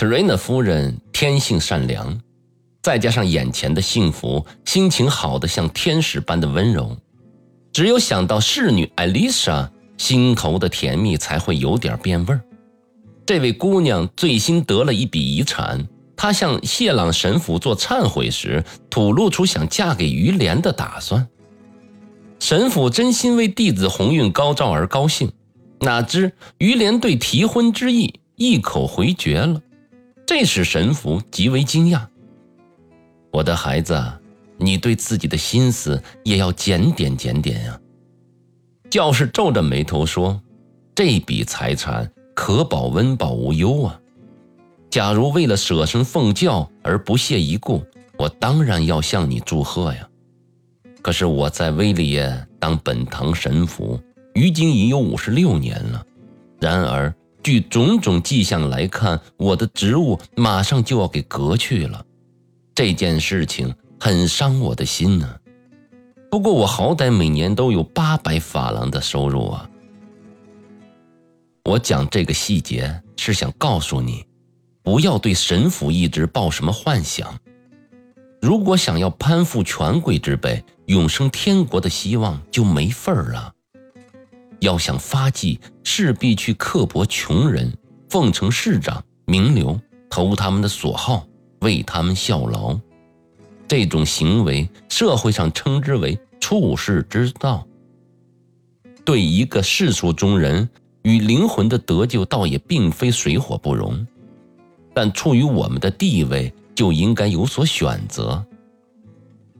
[0.00, 2.18] 特瑞娜夫人天性善良，
[2.82, 6.96] 再加上眼前的幸福，心情好的像天使般的温柔。
[7.70, 12.40] 只有想到侍女艾丽莎，心头的甜蜜才会有点变味儿。
[13.26, 15.86] 这位姑娘最新得了一笔遗产，
[16.16, 21.28] 她向谢朗神父做忏悔时，吐露出想嫁给于连的打算。
[22.38, 25.30] 神父真心为弟子鸿运高照而高兴，
[25.80, 29.60] 哪知于连对提婚之意一口回绝了。
[30.30, 32.06] 这使神父极为惊讶。
[33.32, 34.00] 我的孩子，
[34.58, 37.76] 你对自己的心思也要检点检点呀。
[38.88, 40.40] 教士皱着眉头说
[40.94, 44.00] ：“这笔财产可保温饱无忧啊。
[44.88, 47.84] 假如为了舍身奉教而不屑一顾，
[48.16, 50.08] 我当然要向你祝贺呀。
[51.02, 54.00] 可是我在威利耶当本堂神父，
[54.34, 56.06] 于今已有五十六年了。
[56.60, 57.12] 然而。”
[57.42, 62.04] 据种种迹象来看，我的职务马上就要给革去了，
[62.74, 65.36] 这件事情很伤我的心呢。
[66.30, 69.68] 不过我好歹每年都有八百法郎的收入啊。
[71.64, 74.24] 我讲这个细节是想告诉你，
[74.82, 77.38] 不要对神父一直抱什么幻想。
[78.40, 83.52] 如果想要攀附权贵之辈，永生天国的希望就没份儿了。
[84.60, 87.72] 要想发迹，势必去刻薄穷人，
[88.08, 91.26] 奉承市长、名流，投他们的所好，
[91.60, 92.78] 为他们效劳。
[93.66, 97.66] 这种行为，社会上称之为处世之道。
[99.04, 100.68] 对一个世俗中人
[101.02, 104.06] 与灵魂的得救，倒也并非水火不容。
[104.92, 108.44] 但出于我们的地位，就应该有所选择。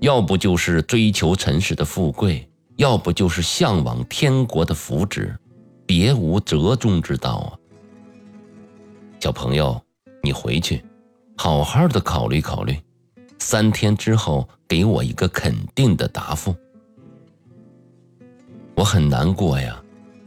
[0.00, 2.46] 要不就是追求尘世的富贵。
[2.76, 5.36] 要不就是向往天国的福祉，
[5.86, 7.50] 别无折中之道啊！
[9.20, 9.80] 小朋友，
[10.22, 10.82] 你回去，
[11.36, 12.76] 好好的考虑考虑，
[13.38, 16.54] 三天之后给我一个肯定的答复。
[18.74, 19.80] 我很难过呀，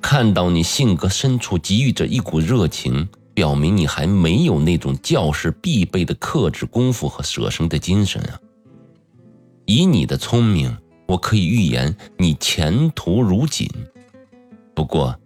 [0.00, 8.40] 看到你性格深处给予着一股热情，表明你还没有那种教师必备的克制功夫和舍生的精神啊！
[9.66, 10.76] 以你的聪明。
[11.10, 13.68] 我可以预言你前途如锦，
[14.76, 15.18] 不过，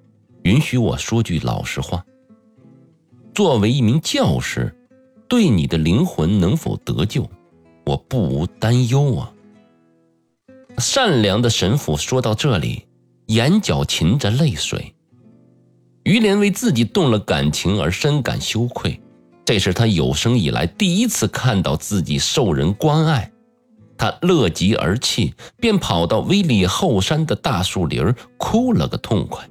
[0.44, 2.02] 允许我说句老实话。
[3.34, 4.74] 作为一名教师，
[5.28, 7.28] 对你的灵魂能否得救，
[7.84, 9.30] 我不无担忧啊。
[10.78, 12.86] 善良的神父说到这里，
[13.26, 14.94] 眼角噙着泪水。
[16.04, 18.98] 于连为自己动了感情而深感羞愧，
[19.44, 23.30] 这是他有生以来第一次看到自己受人关爱。
[23.96, 29.48] 他乐极而泣，便跑到威利后山的大树林哭了个痛快。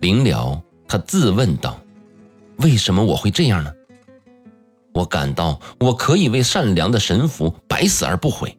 [0.00, 1.78] 临了，他自问道
[2.58, 3.72] ：“为什么我会这样呢？
[4.92, 8.56] 我感到我可以为善良的神父百死而不悔。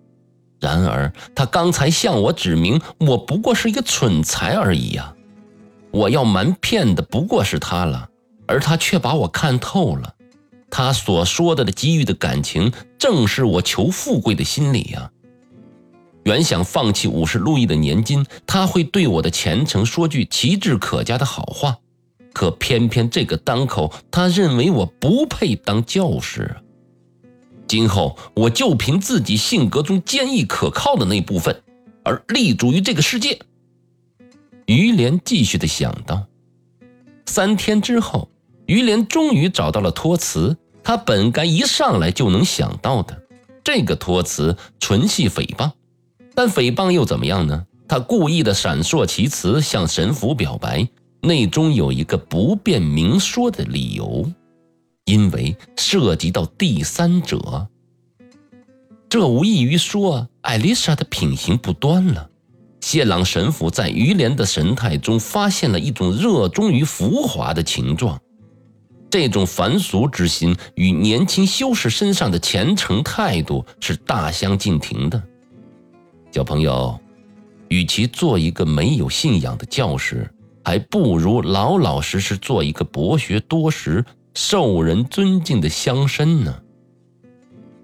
[0.59, 5.13] 然而，他刚才向我指明，我不过是一个蠢材而已呀！
[5.91, 8.09] 我要瞒骗的不过是他了，
[8.47, 10.14] 而他却把我看透了。”
[10.77, 12.69] 他所说的的给予的感情，
[12.99, 15.09] 正是我求富贵的心理呀。
[16.25, 21.77] 原想放弃五十路易的年金，他会对我的前程说句奇志可嘉的好话，
[22.33, 26.57] 可偏偏这个当口，他认为我不配当教师。
[27.65, 31.63] 今后我就凭自己性格中坚毅可靠的那部分，
[32.03, 33.39] 而立足于这个世界。
[34.65, 36.27] 于连继续的想到，
[37.27, 38.27] 三天之后，
[38.65, 40.57] 于连终于找到了托词。
[40.85, 43.19] 他本该一上来就能想到的，
[43.63, 45.71] 这个托词纯系诽谤，
[46.35, 47.65] 但诽谤又怎么样呢？
[47.87, 50.87] 他故意的闪烁其词，向神父表白，
[51.21, 54.31] 内中有一个不便明说的理由，
[55.05, 57.67] 因为涉及到第三者。
[59.09, 62.29] 这无异于说艾丽莎的品行不端了。
[62.81, 68.19] 谢朗神父在于连的神态中发现了一种热衷于浮华的情状。
[69.17, 75.23] 这种凡俗之心与年轻修士身上的虔诚态度是大相径庭的。
[76.33, 76.99] 小朋友，
[77.69, 80.29] 与其做一个没有信仰的教师，
[80.65, 84.03] 还不如老老实实做一个博学多识、
[84.33, 86.53] 受人尊敬的乡绅呢。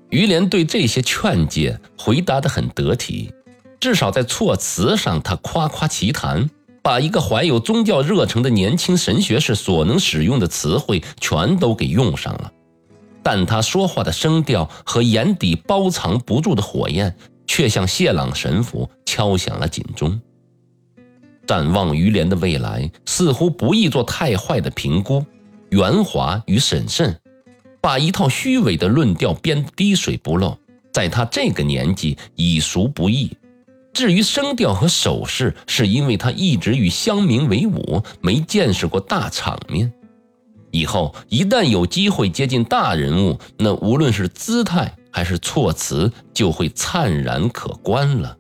[0.10, 3.34] 于连对这些劝诫回答得很得体，
[3.80, 6.50] 至少在措辞上，他夸夸其谈。
[6.84, 12.52] 把一个怀有宗教热诚的年轻神学士所能使用的词汇全都给用上了，
[13.22, 20.20] 但他说话的声调和眼底包藏不住的火焰，却像谢朗神父敲响了警钟。
[21.46, 25.26] 展望于连的未来，似乎不易做太坏的评估。
[25.70, 27.18] 圆滑与审慎，
[27.80, 30.58] 把一套虚伪的论调编得滴水不漏，
[30.92, 33.32] 在他这个年纪已熟不易。
[33.94, 39.92] 至于声调和手势，是因为他一直与乡民为伍，没见识过大场面。
[40.72, 48.38] 以后一旦有机会接近大人物，那无论是姿态还是措辞，就会灿然可观了。